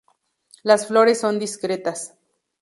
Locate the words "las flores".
0.63-1.19